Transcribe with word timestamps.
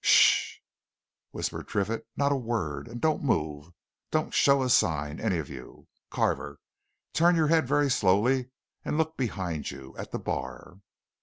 "'Sh!" 0.03 0.55
whispered 1.29 1.67
Triffitt. 1.67 2.07
"Not 2.17 2.31
a 2.31 2.35
word! 2.35 2.87
And 2.87 2.99
don't 2.99 3.21
move 3.21 3.71
don't 4.09 4.33
show 4.33 4.63
a 4.63 4.69
sign, 4.71 5.19
any 5.19 5.37
of 5.37 5.47
you. 5.47 5.89
Carver 6.09 6.59
turn 7.13 7.35
your 7.35 7.49
head 7.49 7.67
very 7.67 7.91
slowly 7.91 8.49
and 8.83 8.97
look 8.97 9.15
behind 9.15 9.69
you. 9.69 9.95
At 9.99 10.11
the 10.11 10.17
bar!" 10.17 10.77